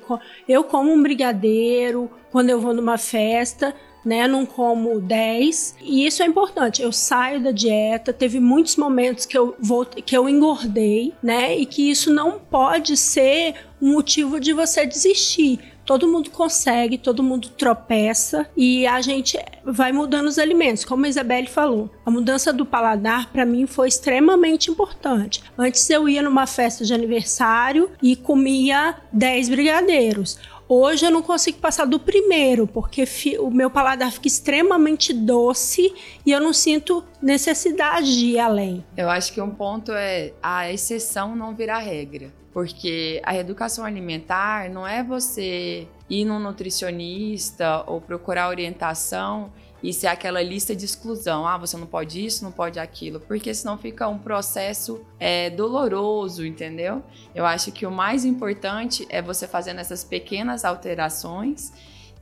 eu 0.48 0.64
como 0.64 0.92
um 0.92 1.02
brigadeiro 1.02 2.10
quando 2.32 2.50
eu 2.50 2.60
vou 2.60 2.74
numa 2.74 2.98
festa 2.98 3.74
né? 4.08 4.28
Não 4.28 4.46
como 4.46 5.02
10. 5.02 5.76
E 5.82 6.06
isso 6.06 6.24
é 6.24 6.26
importante. 6.26 6.82
Eu 6.82 6.94
saio 6.94 7.44
da 7.44 7.52
dieta, 7.52 8.14
teve 8.14 8.40
muitos 8.40 8.78
momentos 8.78 9.26
que 9.26 9.38
eu 9.38 9.56
vou 9.60 9.86
que 9.86 10.16
eu 10.16 10.30
engordei, 10.30 11.14
né? 11.22 11.58
E 11.58 11.66
que 11.66 11.90
isso 11.90 12.12
não 12.12 12.40
pode 12.40 12.96
ser 12.96 13.56
um 13.82 13.92
motivo 13.92 14.40
de 14.40 14.54
você 14.54 14.86
desistir. 14.86 15.60
Todo 15.86 16.08
mundo 16.08 16.30
consegue, 16.30 16.98
todo 16.98 17.24
mundo 17.24 17.48
tropeça 17.48 18.46
e 18.58 18.86
a 18.86 19.00
gente 19.00 19.40
vai 19.64 19.94
mudando 19.94 20.28
os 20.28 20.38
alimentos. 20.38 20.84
Como 20.84 21.06
a 21.06 21.10
Isabelle 21.10 21.48
falou, 21.48 21.90
a 22.06 22.12
mudança 22.12 22.52
do 22.52 22.66
paladar 22.66 23.32
para 23.32 23.46
mim 23.46 23.66
foi 23.66 23.88
extremamente 23.88 24.70
importante. 24.70 25.42
Antes 25.58 25.90
eu 25.90 26.10
ia 26.10 26.22
numa 26.22 26.46
festa 26.46 26.84
de 26.84 26.94
aniversário 26.94 27.90
e 28.04 28.18
comia 28.18 28.96
10 29.14 29.48
brigadeiros. 29.48 30.38
Hoje 30.70 31.06
eu 31.06 31.12
não 31.12 31.22
consigo 31.22 31.60
passar 31.60 31.86
do 31.86 31.98
primeiro, 31.98 32.68
porque 32.68 33.06
o 33.40 33.50
meu 33.50 33.70
paladar 33.70 34.12
fica 34.12 34.28
extremamente 34.28 35.14
doce 35.14 35.94
e 36.26 36.32
eu 36.32 36.42
não 36.42 36.52
sinto 36.52 37.06
necessidade 37.22 38.18
de 38.18 38.26
ir 38.32 38.40
além. 38.40 38.84
Eu 38.98 39.10
acho 39.10 39.32
que 39.32 39.40
um 39.40 39.50
ponto 39.50 39.94
é 39.94 40.34
a 40.44 40.72
exceção 40.72 41.36
não 41.36 41.56
virar 41.56 41.80
regra. 41.80 42.34
Porque 42.52 43.22
a 43.24 43.38
educação 43.38 43.86
alimentar 43.86 44.68
não 44.70 44.86
é 44.86 45.04
você 45.04 45.88
ir 46.10 46.26
num 46.26 46.40
nutricionista 46.40 47.84
ou 47.86 48.02
procurar 48.02 48.50
orientação 48.50 49.52
e 49.82 49.94
ser 49.94 50.08
aquela 50.08 50.42
lista 50.42 50.76
de 50.76 50.86
exclusão. 50.86 51.48
Ah, 51.48 51.58
você 51.58 51.78
não 51.78 51.88
pode 51.88 52.26
isso, 52.26 52.44
não 52.44 52.52
pode 52.52 52.80
aquilo, 52.80 53.20
porque 53.20 53.54
senão 53.54 53.78
fica 53.78 54.08
um 54.08 54.18
processo 54.18 55.06
é, 55.20 55.50
doloroso, 55.50 56.46
entendeu? 56.46 57.04
Eu 57.34 57.46
acho 57.46 57.72
que 57.72 57.86
o 57.86 57.92
mais 57.92 58.26
importante 58.26 59.06
é 59.10 59.22
você 59.22 59.48
fazendo 59.48 59.80
essas 59.80 60.04
pequenas 60.04 60.66
alterações 60.66 61.72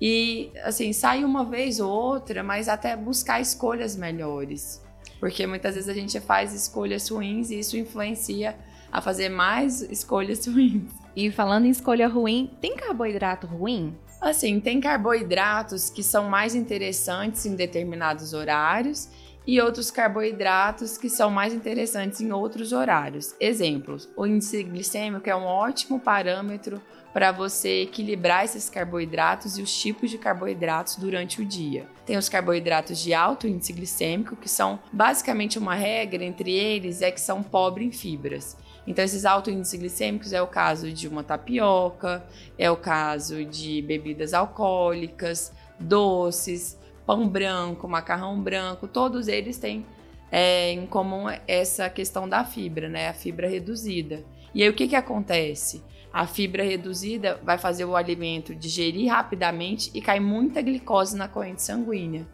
e, 0.01 0.51
assim, 0.63 0.91
sair 0.91 1.23
uma 1.23 1.45
vez 1.45 1.79
ou 1.79 1.89
outra, 1.89 2.43
mas 2.43 2.67
até 2.67 2.95
buscar 2.95 3.39
escolhas 3.39 3.95
melhores. 3.95 4.83
Porque 5.19 5.47
muitas 5.47 5.75
vezes 5.75 5.89
a 5.89 5.93
gente 5.93 6.19
faz 6.19 6.53
escolhas 6.53 7.07
ruins 7.09 7.49
e 7.49 7.59
isso 7.59 7.77
influencia 7.77 8.55
a 8.91 9.01
fazer 9.01 9.29
mais 9.29 9.81
escolhas 9.81 10.45
ruins. 10.47 10.91
E 11.15 11.31
falando 11.31 11.65
em 11.65 11.69
escolha 11.69 12.07
ruim, 12.07 12.51
tem 12.59 12.75
carboidrato 12.75 13.47
ruim? 13.47 13.95
Assim, 14.19 14.59
tem 14.59 14.79
carboidratos 14.79 15.89
que 15.89 16.01
são 16.01 16.29
mais 16.29 16.55
interessantes 16.55 17.45
em 17.45 17.55
determinados 17.55 18.33
horários 18.33 19.09
e 19.47 19.61
outros 19.61 19.91
carboidratos 19.91 20.97
que 20.97 21.09
são 21.09 21.29
mais 21.29 21.53
interessantes 21.53 22.19
em 22.21 22.31
outros 22.31 22.71
horários. 22.71 23.35
Exemplos: 23.39 24.09
o 24.15 24.25
índice 24.25 24.63
glicêmico 24.63 25.29
é 25.29 25.35
um 25.35 25.45
ótimo 25.45 25.99
parâmetro 25.99 26.81
para 27.13 27.31
você 27.31 27.83
equilibrar 27.83 28.43
esses 28.43 28.69
carboidratos 28.69 29.57
e 29.57 29.61
os 29.61 29.73
tipos 29.73 30.09
de 30.09 30.17
carboidratos 30.17 30.97
durante 30.97 31.41
o 31.41 31.45
dia. 31.45 31.87
Tem 32.05 32.17
os 32.17 32.27
carboidratos 32.27 32.99
de 32.99 33.13
alto 33.13 33.47
índice 33.47 33.71
glicêmico, 33.71 34.35
que 34.35 34.49
são 34.49 34.79
basicamente 34.91 35.57
uma 35.57 35.75
regra 35.75 36.25
entre 36.25 36.51
eles 36.51 37.01
é 37.01 37.11
que 37.11 37.21
são 37.21 37.41
pobres 37.41 37.87
em 37.87 37.91
fibras. 37.91 38.57
Então, 38.87 39.03
esses 39.03 39.25
altos 39.25 39.53
índices 39.53 39.79
glicêmicos 39.79 40.31
é 40.31 40.41
o 40.41 40.47
caso 40.47 40.91
de 40.91 41.07
uma 41.07 41.23
tapioca, 41.23 42.23
é 42.57 42.69
o 42.69 42.77
caso 42.77 43.43
de 43.43 43.81
bebidas 43.81 44.33
alcoólicas, 44.33 45.51
doces, 45.79 46.79
pão 47.05 47.27
branco, 47.27 47.87
macarrão 47.87 48.39
branco, 48.39 48.87
todos 48.87 49.27
eles 49.27 49.57
têm 49.57 49.85
é, 50.31 50.71
em 50.71 50.85
comum 50.85 51.25
essa 51.47 51.89
questão 51.89 52.27
da 52.27 52.43
fibra, 52.43 52.89
né? 52.89 53.09
A 53.09 53.13
fibra 53.13 53.47
reduzida. 53.47 54.23
E 54.53 54.63
aí 54.63 54.69
o 54.69 54.73
que, 54.73 54.87
que 54.87 54.95
acontece? 54.95 55.83
A 56.11 56.25
fibra 56.25 56.63
reduzida 56.63 57.39
vai 57.43 57.57
fazer 57.57 57.85
o 57.85 57.95
alimento 57.95 58.55
digerir 58.55 59.11
rapidamente 59.11 59.91
e 59.93 60.01
cai 60.01 60.19
muita 60.19 60.61
glicose 60.61 61.15
na 61.15 61.27
corrente 61.27 61.61
sanguínea. 61.61 62.25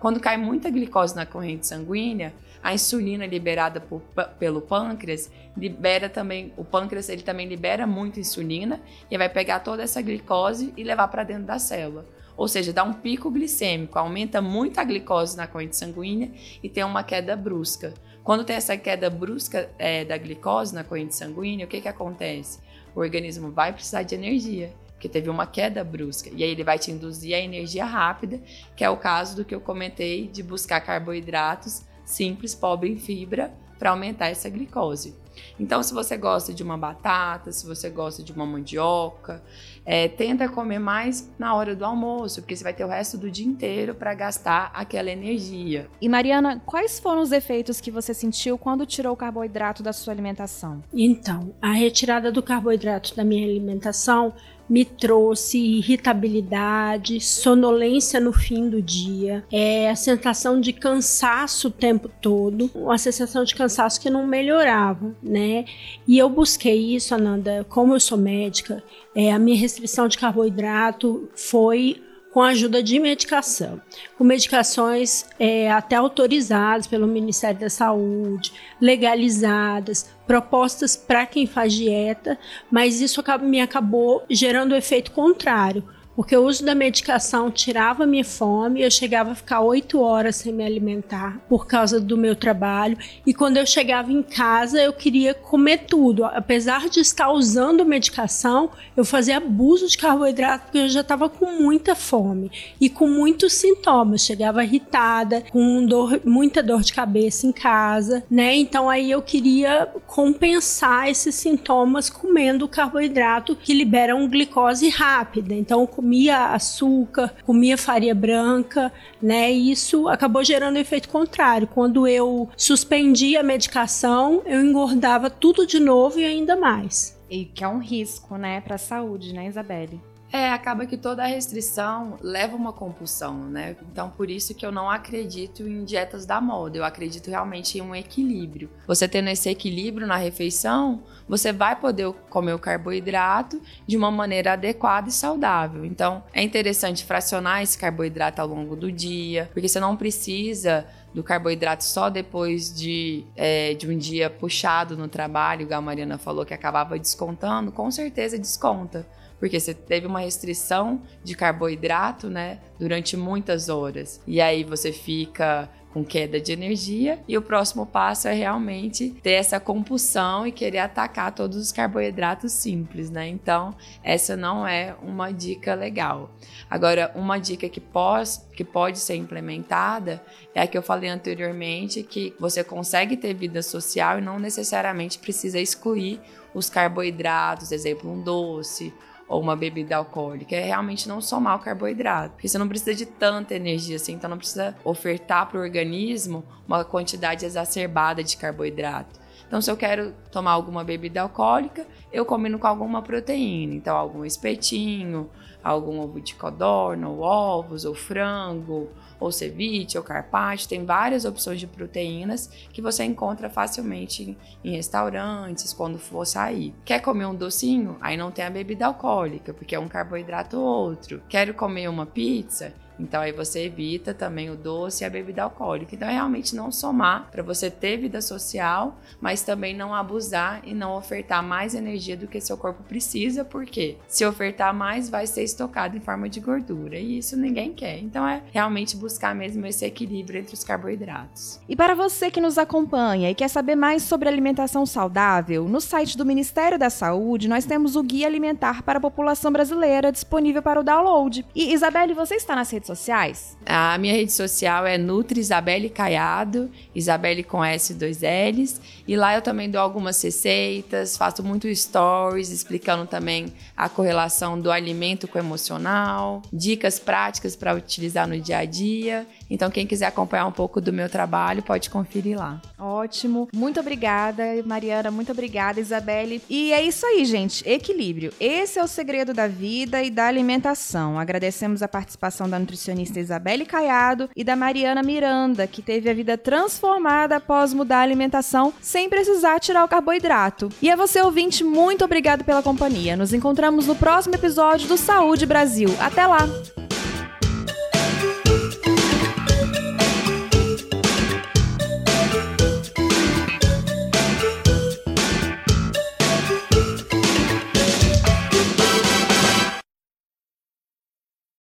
Quando 0.00 0.18
cai 0.18 0.38
muita 0.38 0.70
glicose 0.70 1.14
na 1.14 1.26
corrente 1.26 1.66
sanguínea, 1.66 2.32
a 2.62 2.72
insulina 2.72 3.26
liberada 3.26 3.82
por, 3.82 4.00
pelo 4.38 4.62
pâncreas 4.62 5.30
libera 5.54 6.08
também, 6.08 6.54
o 6.56 6.64
pâncreas 6.64 7.10
ele 7.10 7.22
também 7.22 7.46
libera 7.46 7.86
muita 7.86 8.18
insulina 8.18 8.80
e 9.10 9.18
vai 9.18 9.28
pegar 9.28 9.60
toda 9.60 9.82
essa 9.82 10.00
glicose 10.00 10.72
e 10.74 10.82
levar 10.82 11.08
para 11.08 11.22
dentro 11.22 11.44
da 11.44 11.58
célula. 11.58 12.06
Ou 12.34 12.48
seja, 12.48 12.72
dá 12.72 12.82
um 12.82 12.94
pico 12.94 13.30
glicêmico, 13.30 13.98
aumenta 13.98 14.40
muito 14.40 14.80
a 14.80 14.84
glicose 14.84 15.36
na 15.36 15.46
corrente 15.46 15.76
sanguínea 15.76 16.30
e 16.62 16.68
tem 16.70 16.82
uma 16.82 17.02
queda 17.02 17.36
brusca. 17.36 17.92
Quando 18.24 18.42
tem 18.42 18.56
essa 18.56 18.78
queda 18.78 19.10
brusca 19.10 19.68
é, 19.78 20.02
da 20.06 20.16
glicose 20.16 20.74
na 20.74 20.82
corrente 20.82 21.14
sanguínea, 21.14 21.66
o 21.66 21.68
que, 21.68 21.78
que 21.78 21.88
acontece? 21.88 22.58
O 22.94 23.00
organismo 23.00 23.50
vai 23.50 23.70
precisar 23.70 24.02
de 24.02 24.14
energia, 24.14 24.72
porque 25.00 25.08
teve 25.08 25.30
uma 25.30 25.46
queda 25.46 25.82
brusca. 25.82 26.28
E 26.30 26.44
aí 26.44 26.50
ele 26.50 26.62
vai 26.62 26.78
te 26.78 26.90
induzir 26.90 27.34
a 27.34 27.40
energia 27.40 27.86
rápida, 27.86 28.38
que 28.76 28.84
é 28.84 28.90
o 28.90 28.98
caso 28.98 29.34
do 29.34 29.46
que 29.46 29.54
eu 29.54 29.60
comentei 29.60 30.28
de 30.28 30.42
buscar 30.42 30.78
carboidratos 30.82 31.86
simples, 32.04 32.54
pobre 32.54 32.90
em 32.90 32.98
fibra, 32.98 33.50
para 33.78 33.90
aumentar 33.90 34.28
essa 34.28 34.50
glicose. 34.50 35.16
Então, 35.58 35.82
se 35.82 35.94
você 35.94 36.18
gosta 36.18 36.52
de 36.52 36.62
uma 36.62 36.76
batata, 36.76 37.50
se 37.50 37.66
você 37.66 37.88
gosta 37.88 38.22
de 38.22 38.30
uma 38.30 38.44
mandioca, 38.44 39.42
é, 39.86 40.06
tenta 40.06 40.46
comer 40.50 40.78
mais 40.78 41.30
na 41.38 41.54
hora 41.54 41.74
do 41.74 41.82
almoço, 41.82 42.42
porque 42.42 42.54
você 42.54 42.62
vai 42.62 42.74
ter 42.74 42.84
o 42.84 42.88
resto 42.88 43.16
do 43.16 43.30
dia 43.30 43.46
inteiro 43.46 43.94
para 43.94 44.12
gastar 44.12 44.70
aquela 44.74 45.10
energia. 45.10 45.88
E 45.98 46.10
Mariana, 46.10 46.60
quais 46.66 47.00
foram 47.00 47.22
os 47.22 47.32
efeitos 47.32 47.80
que 47.80 47.90
você 47.90 48.12
sentiu 48.12 48.58
quando 48.58 48.84
tirou 48.84 49.14
o 49.14 49.16
carboidrato 49.16 49.82
da 49.82 49.94
sua 49.94 50.12
alimentação? 50.12 50.82
Então, 50.92 51.54
a 51.62 51.72
retirada 51.72 52.30
do 52.30 52.42
carboidrato 52.42 53.16
da 53.16 53.24
minha 53.24 53.46
alimentação 53.46 54.34
me 54.70 54.84
trouxe 54.84 55.58
irritabilidade, 55.58 57.20
sonolência 57.20 58.20
no 58.20 58.32
fim 58.32 58.68
do 58.68 58.80
dia, 58.80 59.44
é, 59.50 59.90
a 59.90 59.96
sensação 59.96 60.60
de 60.60 60.72
cansaço 60.72 61.66
o 61.66 61.70
tempo 61.72 62.08
todo, 62.08 62.70
uma 62.72 62.96
sensação 62.96 63.42
de 63.42 63.52
cansaço 63.54 64.00
que 64.00 64.08
não 64.08 64.24
melhorava, 64.24 65.12
né? 65.20 65.64
E 66.06 66.16
eu 66.16 66.30
busquei 66.30 66.94
isso, 66.94 67.12
Ananda, 67.12 67.66
como 67.68 67.94
eu 67.94 68.00
sou 68.00 68.16
médica, 68.16 68.80
é, 69.12 69.32
a 69.32 69.38
minha 69.40 69.58
restrição 69.58 70.06
de 70.06 70.16
carboidrato 70.16 71.28
foi 71.34 72.00
com 72.32 72.40
a 72.40 72.48
ajuda 72.48 72.82
de 72.82 72.98
medicação, 72.98 73.80
com 74.16 74.24
medicações 74.24 75.26
é, 75.38 75.70
até 75.70 75.96
autorizadas 75.96 76.86
pelo 76.86 77.06
Ministério 77.06 77.58
da 77.58 77.68
Saúde, 77.68 78.52
legalizadas, 78.80 80.08
propostas 80.26 80.96
para 80.96 81.26
quem 81.26 81.46
faz 81.46 81.72
dieta, 81.72 82.38
mas 82.70 83.00
isso 83.00 83.22
me 83.42 83.60
acabou 83.60 84.24
gerando 84.30 84.72
o 84.72 84.76
efeito 84.76 85.10
contrário 85.10 85.84
porque 86.20 86.36
o 86.36 86.44
uso 86.44 86.62
da 86.66 86.74
medicação 86.74 87.50
tirava 87.50 88.04
minha 88.04 88.26
fome, 88.26 88.82
eu 88.82 88.90
chegava 88.90 89.32
a 89.32 89.34
ficar 89.34 89.62
oito 89.62 90.02
horas 90.02 90.36
sem 90.36 90.52
me 90.52 90.62
alimentar 90.62 91.40
por 91.48 91.66
causa 91.66 91.98
do 91.98 92.14
meu 92.14 92.36
trabalho, 92.36 92.98
e 93.24 93.32
quando 93.32 93.56
eu 93.56 93.64
chegava 93.64 94.12
em 94.12 94.22
casa 94.22 94.82
eu 94.82 94.92
queria 94.92 95.32
comer 95.32 95.86
tudo. 95.86 96.26
Apesar 96.26 96.90
de 96.90 97.00
estar 97.00 97.30
usando 97.30 97.86
medicação, 97.86 98.68
eu 98.94 99.02
fazia 99.02 99.38
abuso 99.38 99.88
de 99.88 99.96
carboidrato 99.96 100.64
porque 100.64 100.76
eu 100.76 100.88
já 100.90 101.00
estava 101.00 101.26
com 101.26 101.46
muita 101.58 101.94
fome 101.94 102.52
e 102.78 102.90
com 102.90 103.08
muitos 103.08 103.54
sintomas. 103.54 104.22
Chegava 104.22 104.62
irritada, 104.62 105.42
com 105.50 105.86
dor, 105.86 106.20
muita 106.22 106.62
dor 106.62 106.82
de 106.82 106.92
cabeça 106.92 107.46
em 107.46 107.52
casa, 107.52 108.22
né? 108.30 108.54
Então 108.56 108.90
aí 108.90 109.10
eu 109.10 109.22
queria 109.22 109.88
compensar 110.06 111.08
esses 111.08 111.34
sintomas 111.34 112.10
comendo 112.10 112.68
carboidrato 112.68 113.56
que 113.56 113.72
liberam 113.72 114.28
glicose 114.28 114.90
rápida. 114.90 115.54
Então 115.54 115.86
comia 116.10 116.46
açúcar, 116.52 117.32
comia 117.46 117.78
farinha 117.78 118.14
branca, 118.16 118.92
né? 119.22 119.52
E 119.52 119.70
isso 119.70 120.08
acabou 120.08 120.42
gerando 120.42 120.74
um 120.76 120.80
efeito 120.80 121.08
contrário. 121.08 121.68
Quando 121.68 122.04
eu 122.08 122.48
suspendi 122.56 123.36
a 123.36 123.44
medicação, 123.44 124.42
eu 124.44 124.60
engordava 124.60 125.30
tudo 125.30 125.64
de 125.64 125.78
novo 125.78 126.18
e 126.18 126.24
ainda 126.24 126.56
mais. 126.56 127.16
E 127.30 127.44
que 127.44 127.62
é 127.62 127.68
um 127.68 127.78
risco, 127.78 128.36
né, 128.36 128.60
para 128.60 128.74
a 128.74 128.78
saúde, 128.78 129.32
né, 129.32 129.46
Isabelle? 129.46 130.00
É, 130.32 130.52
acaba 130.52 130.86
que 130.86 130.96
toda 130.96 131.26
restrição 131.26 132.16
leva 132.20 132.54
uma 132.54 132.72
compulsão, 132.72 133.34
né? 133.48 133.76
Então, 133.90 134.10
por 134.10 134.30
isso 134.30 134.54
que 134.54 134.64
eu 134.64 134.70
não 134.70 134.88
acredito 134.88 135.66
em 135.66 135.84
dietas 135.84 136.24
da 136.24 136.40
moda. 136.40 136.78
Eu 136.78 136.84
acredito 136.84 137.28
realmente 137.28 137.78
em 137.78 137.82
um 137.82 137.94
equilíbrio. 137.94 138.70
Você 138.86 139.08
tendo 139.08 139.28
esse 139.28 139.48
equilíbrio 139.48 140.06
na 140.06 140.16
refeição, 140.16 141.02
você 141.28 141.52
vai 141.52 141.74
poder 141.74 142.12
comer 142.28 142.54
o 142.54 142.58
carboidrato 142.58 143.60
de 143.86 143.96
uma 143.96 144.10
maneira 144.10 144.52
adequada 144.52 145.08
e 145.08 145.12
saudável. 145.12 145.84
Então, 145.84 146.22
é 146.32 146.42
interessante 146.42 147.04
fracionar 147.04 147.62
esse 147.62 147.76
carboidrato 147.76 148.40
ao 148.40 148.46
longo 148.46 148.76
do 148.76 148.92
dia, 148.92 149.50
porque 149.52 149.68
você 149.68 149.80
não 149.80 149.96
precisa 149.96 150.86
do 151.12 151.24
carboidrato 151.24 151.82
só 151.82 152.08
depois 152.08 152.72
de, 152.72 153.24
é, 153.34 153.74
de 153.74 153.88
um 153.88 153.98
dia 153.98 154.30
puxado 154.30 154.96
no 154.96 155.08
trabalho, 155.08 155.62
igual 155.62 155.78
a 155.78 155.82
Mariana 155.82 156.18
falou 156.18 156.46
que 156.46 156.54
acabava 156.54 156.96
descontando, 156.96 157.72
com 157.72 157.90
certeza 157.90 158.38
desconta 158.38 159.04
porque 159.40 159.58
você 159.58 159.74
teve 159.74 160.06
uma 160.06 160.20
restrição 160.20 161.02
de 161.24 161.34
carboidrato, 161.34 162.28
né, 162.28 162.60
durante 162.78 163.16
muitas 163.16 163.68
horas. 163.68 164.20
E 164.26 164.40
aí 164.40 164.62
você 164.62 164.92
fica 164.92 165.68
com 165.92 166.04
queda 166.04 166.40
de 166.40 166.52
energia 166.52 167.18
e 167.26 167.36
o 167.36 167.42
próximo 167.42 167.84
passo 167.84 168.28
é 168.28 168.32
realmente 168.32 169.10
ter 169.22 169.32
essa 169.32 169.58
compulsão 169.58 170.46
e 170.46 170.52
querer 170.52 170.78
atacar 170.78 171.34
todos 171.34 171.56
os 171.56 171.72
carboidratos 171.72 172.52
simples, 172.52 173.10
né? 173.10 173.26
Então, 173.26 173.74
essa 174.02 174.36
não 174.36 174.66
é 174.66 174.94
uma 175.02 175.32
dica 175.32 175.74
legal. 175.74 176.30
Agora, 176.68 177.10
uma 177.14 177.38
dica 177.38 177.68
que 177.68 177.80
pode, 177.80 178.30
que 178.54 178.64
pode 178.64 178.98
ser 179.00 179.16
implementada 179.16 180.22
é 180.54 180.62
a 180.62 180.66
que 180.66 180.78
eu 180.78 180.82
falei 180.82 181.10
anteriormente, 181.10 182.02
que 182.02 182.34
você 182.38 182.62
consegue 182.62 183.16
ter 183.16 183.34
vida 183.34 183.62
social 183.62 184.18
e 184.18 184.22
não 184.22 184.38
necessariamente 184.38 185.18
precisa 185.18 185.58
excluir 185.58 186.20
os 186.54 186.70
carboidratos, 186.70 187.72
exemplo, 187.72 188.10
um 188.10 188.22
doce 188.22 188.92
ou 189.30 189.40
uma 189.40 189.54
bebida 189.54 189.96
alcoólica, 189.96 190.56
é 190.56 190.64
realmente 190.64 191.08
não 191.08 191.20
somar 191.20 191.54
o 191.56 191.60
carboidrato. 191.60 192.32
Porque 192.32 192.48
você 192.48 192.58
não 192.58 192.66
precisa 192.66 192.92
de 192.92 193.06
tanta 193.06 193.54
energia 193.54 193.94
assim, 193.94 194.14
então 194.14 194.28
não 194.28 194.36
precisa 194.36 194.76
ofertar 194.82 195.46
para 195.46 195.56
o 195.56 195.62
organismo 195.62 196.44
uma 196.66 196.84
quantidade 196.84 197.46
exacerbada 197.46 198.24
de 198.24 198.36
carboidrato. 198.36 199.20
Então, 199.50 199.60
se 199.60 199.68
eu 199.68 199.76
quero 199.76 200.14
tomar 200.30 200.52
alguma 200.52 200.84
bebida 200.84 201.22
alcoólica, 201.22 201.84
eu 202.12 202.24
combino 202.24 202.56
com 202.56 202.68
alguma 202.68 203.02
proteína. 203.02 203.74
Então, 203.74 203.96
algum 203.96 204.24
espetinho, 204.24 205.28
algum 205.60 205.98
ovo 205.98 206.20
de 206.20 206.36
codorna, 206.36 207.08
ou 207.08 207.18
ovos, 207.18 207.84
ou 207.84 207.92
frango, 207.92 208.88
ou 209.18 209.32
ceviche, 209.32 209.98
ou 209.98 210.04
carpaccio, 210.04 210.68
tem 210.68 210.84
várias 210.84 211.24
opções 211.24 211.58
de 211.58 211.66
proteínas 211.66 212.46
que 212.72 212.80
você 212.80 213.02
encontra 213.02 213.50
facilmente 213.50 214.38
em, 214.62 214.70
restaurantes, 214.70 215.72
quando 215.72 215.98
for 215.98 216.24
sair. 216.24 216.72
Quer 216.84 217.00
comer 217.00 217.26
um 217.26 217.34
docinho? 217.34 217.96
Aí 218.00 218.16
não 218.16 218.30
tem 218.30 218.44
a 218.44 218.50
bebida 218.50 218.86
alcoólica, 218.86 219.52
porque 219.52 219.74
é 219.74 219.80
um 219.80 219.88
carboidrato 219.88 220.60
ou 220.60 220.64
outro. 220.64 221.20
Quero 221.28 221.54
comer 221.54 221.88
uma 221.88 222.06
pizza? 222.06 222.72
Então 223.00 223.20
aí 223.20 223.32
você 223.32 223.64
evita 223.64 224.12
também 224.12 224.50
o 224.50 224.56
doce 224.56 225.02
e 225.02 225.06
a 225.06 225.10
bebida 225.10 225.42
alcoólica. 225.42 225.94
Então 225.94 226.08
é 226.08 226.12
realmente 226.12 226.54
não 226.54 226.70
somar 226.70 227.28
para 227.30 227.42
você 227.42 227.70
ter 227.70 227.96
vida 227.96 228.20
social, 228.20 228.96
mas 229.20 229.42
também 229.42 229.74
não 229.74 229.94
abusar 229.94 230.60
e 230.64 230.74
não 230.74 230.96
ofertar 230.96 231.42
mais 231.42 231.74
energia 231.74 232.16
do 232.16 232.26
que 232.26 232.40
seu 232.40 232.56
corpo 232.56 232.82
precisa, 232.82 233.44
porque 233.44 233.96
se 234.08 234.24
ofertar 234.24 234.74
mais 234.74 235.08
vai 235.08 235.26
ser 235.26 235.42
estocado 235.42 235.96
em 235.96 236.00
forma 236.00 236.28
de 236.28 236.40
gordura 236.40 236.98
e 236.98 237.18
isso 237.18 237.36
ninguém 237.36 237.72
quer. 237.72 237.98
Então 237.98 238.26
é 238.26 238.42
realmente 238.52 238.96
buscar 238.96 239.34
mesmo 239.34 239.66
esse 239.66 239.84
equilíbrio 239.84 240.40
entre 240.40 240.54
os 240.54 240.64
carboidratos. 240.64 241.60
E 241.68 241.74
para 241.74 241.94
você 241.94 242.30
que 242.30 242.40
nos 242.40 242.58
acompanha 242.58 243.30
e 243.30 243.34
quer 243.34 243.48
saber 243.48 243.74
mais 243.74 244.02
sobre 244.02 244.28
alimentação 244.28 244.84
saudável, 244.84 245.68
no 245.68 245.80
site 245.80 246.16
do 246.16 246.26
Ministério 246.26 246.78
da 246.78 246.90
Saúde 246.90 247.48
nós 247.48 247.64
temos 247.64 247.96
o 247.96 248.02
Guia 248.02 248.26
Alimentar 248.26 248.82
para 248.82 248.98
a 248.98 249.00
População 249.00 249.50
Brasileira 249.50 250.12
disponível 250.12 250.62
para 250.62 250.80
o 250.80 250.84
download. 250.84 251.46
E 251.54 251.72
Isabelle, 251.72 252.14
você 252.14 252.34
está 252.34 252.54
nas 252.54 252.70
redes 252.70 252.89
sociais? 252.98 253.56
A 253.64 253.96
minha 253.98 254.14
rede 254.14 254.32
social 254.32 254.86
é 254.86 254.98
Nutri 254.98 255.40
Isabelle 255.40 255.88
Caiado, 255.88 256.70
Isabelle 256.94 257.44
com 257.44 257.64
S 257.64 257.94
dois 257.94 258.20
L's, 258.22 258.80
e 259.06 259.16
lá 259.16 259.34
eu 259.34 259.42
também 259.42 259.70
dou 259.70 259.80
algumas 259.80 260.20
receitas, 260.22 261.16
faço 261.16 261.42
muito 261.42 261.72
stories 261.74 262.50
explicando 262.50 263.06
também 263.06 263.52
a 263.76 263.88
correlação 263.88 264.60
do 264.60 264.70
alimento 264.70 265.28
com 265.28 265.38
o 265.38 265.40
emocional, 265.40 266.42
dicas 266.52 266.98
práticas 266.98 267.54
para 267.54 267.74
utilizar 267.74 268.26
no 268.26 268.40
dia 268.40 268.58
a 268.58 268.64
dia. 268.64 269.26
Então, 269.50 269.70
quem 269.70 269.86
quiser 269.86 270.06
acompanhar 270.06 270.46
um 270.46 270.52
pouco 270.52 270.80
do 270.80 270.92
meu 270.92 271.08
trabalho, 271.08 271.62
pode 271.62 271.90
conferir 271.90 272.38
lá. 272.38 272.60
Ótimo. 272.78 273.48
Muito 273.52 273.80
obrigada, 273.80 274.44
Mariana. 274.64 275.10
Muito 275.10 275.32
obrigada, 275.32 275.80
Isabelle. 275.80 276.40
E 276.48 276.72
é 276.72 276.80
isso 276.82 277.04
aí, 277.04 277.24
gente. 277.24 277.68
Equilíbrio. 277.68 278.32
Esse 278.38 278.78
é 278.78 278.84
o 278.84 278.88
segredo 278.88 279.34
da 279.34 279.48
vida 279.48 280.02
e 280.02 280.10
da 280.10 280.26
alimentação. 280.26 281.18
Agradecemos 281.18 281.82
a 281.82 281.88
participação 281.88 282.48
da 282.48 282.58
nutricionista 282.58 283.18
Isabelle 283.18 283.66
Caiado 283.66 284.30
e 284.36 284.44
da 284.44 284.54
Mariana 284.54 285.02
Miranda, 285.02 285.66
que 285.66 285.82
teve 285.82 286.08
a 286.08 286.14
vida 286.14 286.38
transformada 286.38 287.36
após 287.36 287.74
mudar 287.74 287.98
a 287.98 288.02
alimentação 288.02 288.72
sem 288.80 289.08
precisar 289.08 289.58
tirar 289.58 289.84
o 289.84 289.88
carboidrato. 289.88 290.68
E 290.80 290.90
a 290.90 290.96
você, 290.96 291.20
ouvinte, 291.20 291.64
muito 291.64 292.04
obrigado 292.04 292.44
pela 292.44 292.62
companhia. 292.62 293.16
Nos 293.16 293.32
encontramos 293.32 293.86
no 293.86 293.96
próximo 293.96 294.34
episódio 294.34 294.88
do 294.88 294.96
Saúde 294.96 295.46
Brasil. 295.46 295.88
Até 296.00 296.26
lá! 296.26 296.46